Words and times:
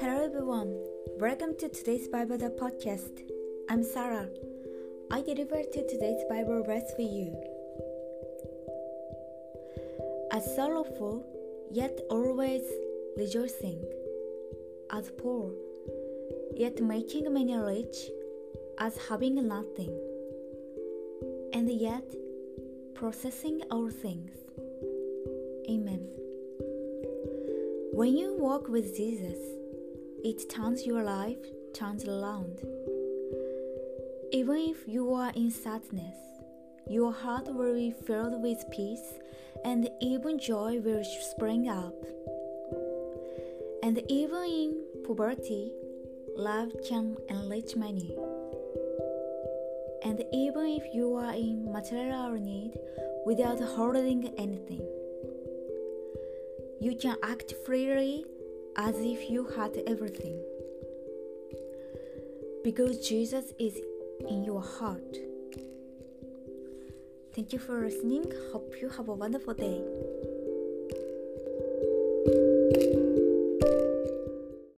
Hello 0.00 0.24
everyone, 0.24 0.74
welcome 1.18 1.54
to 1.58 1.68
today's 1.68 2.08
Bible 2.08 2.38
the 2.38 2.48
podcast. 2.48 3.30
I'm 3.68 3.82
Sarah. 3.84 4.30
I 5.10 5.20
deliver 5.20 5.62
to 5.62 5.86
today's 5.86 6.24
Bible 6.30 6.62
verse 6.62 6.90
for 6.96 7.02
you. 7.02 7.36
As 10.32 10.56
sorrowful, 10.56 11.26
yet 11.70 12.00
always 12.08 12.62
rejoicing. 13.18 13.84
As 14.90 15.10
poor, 15.18 15.52
yet 16.54 16.80
making 16.80 17.30
many 17.34 17.54
rich, 17.54 18.08
as 18.78 18.96
having 19.10 19.46
nothing. 19.46 19.94
And 21.52 21.70
yet 21.70 22.14
processing 22.94 23.60
all 23.70 23.90
things. 23.90 24.45
Amen. 25.68 26.08
When 27.92 28.16
you 28.16 28.36
walk 28.38 28.68
with 28.68 28.96
Jesus, 28.96 29.38
it 30.24 30.48
turns 30.48 30.86
your 30.86 31.02
life 31.02 31.38
turns 31.72 32.04
around. 32.06 32.60
Even 34.32 34.56
if 34.56 34.86
you 34.86 35.12
are 35.12 35.30
in 35.36 35.50
sadness, 35.50 36.16
your 36.88 37.12
heart 37.12 37.52
will 37.52 37.74
be 37.74 37.90
filled 37.90 38.40
with 38.42 38.64
peace, 38.70 39.12
and 39.64 39.88
even 40.00 40.38
joy 40.38 40.78
will 40.80 41.04
spring 41.04 41.68
up. 41.68 41.94
And 43.82 44.00
even 44.08 44.44
in 44.44 44.84
poverty, 45.04 45.72
love 46.36 46.72
can 46.88 47.16
enrich 47.28 47.76
many. 47.76 48.16
And 50.02 50.22
even 50.32 50.66
if 50.66 50.94
you 50.94 51.14
are 51.16 51.34
in 51.34 51.70
material 51.70 52.32
need 52.32 52.78
without 53.26 53.60
holding 53.60 54.32
anything, 54.38 54.86
you 56.80 56.96
can 56.96 57.16
act 57.22 57.54
freely 57.64 58.24
as 58.76 58.94
if 58.98 59.30
you 59.30 59.46
had 59.56 59.76
everything. 59.86 60.38
Because 62.62 63.06
Jesus 63.06 63.52
is 63.58 63.78
in 64.28 64.44
your 64.44 64.60
heart. 64.60 65.16
Thank 67.34 67.52
you 67.52 67.58
for 67.58 67.80
listening. 67.80 68.24
Hope 68.52 68.74
you 68.80 68.88
have 68.90 69.08
a 69.08 69.14
wonderful 69.14 69.54
day. 69.54 69.82